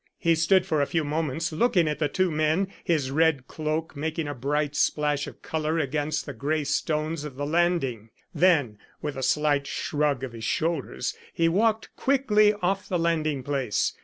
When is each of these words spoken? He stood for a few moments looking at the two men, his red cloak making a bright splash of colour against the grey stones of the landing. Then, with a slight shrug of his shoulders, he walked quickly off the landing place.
He 0.17 0.33
stood 0.33 0.65
for 0.65 0.81
a 0.81 0.87
few 0.87 1.03
moments 1.03 1.51
looking 1.51 1.87
at 1.87 1.99
the 1.99 2.09
two 2.09 2.31
men, 2.31 2.69
his 2.83 3.11
red 3.11 3.45
cloak 3.47 3.95
making 3.95 4.27
a 4.27 4.33
bright 4.33 4.75
splash 4.75 5.27
of 5.27 5.43
colour 5.43 5.77
against 5.77 6.25
the 6.25 6.33
grey 6.33 6.63
stones 6.63 7.23
of 7.23 7.35
the 7.35 7.45
landing. 7.45 8.09
Then, 8.33 8.79
with 9.03 9.15
a 9.15 9.21
slight 9.21 9.67
shrug 9.67 10.23
of 10.23 10.33
his 10.33 10.43
shoulders, 10.43 11.15
he 11.31 11.47
walked 11.47 11.95
quickly 11.95 12.51
off 12.63 12.89
the 12.89 12.97
landing 12.97 13.43
place. 13.43 13.93